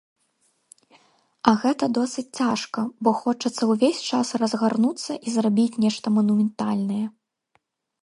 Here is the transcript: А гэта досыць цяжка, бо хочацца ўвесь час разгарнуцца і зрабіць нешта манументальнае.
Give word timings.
А 1.51 1.53
гэта 1.65 1.89
досыць 1.97 2.25
цяжка, 2.39 2.87
бо 3.07 3.15
хочацца 3.21 3.63
ўвесь 3.75 4.01
час 4.09 4.27
разгарнуцца 4.45 5.11
і 5.27 5.39
зрабіць 5.39 5.79
нешта 5.89 6.05
манументальнае. 6.19 7.03